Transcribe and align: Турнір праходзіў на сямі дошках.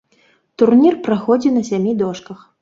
Турнір 0.61 0.97
праходзіў 1.09 1.55
на 1.59 1.63
сямі 1.69 1.95
дошках. 2.01 2.43